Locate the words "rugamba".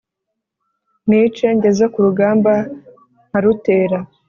2.05-2.51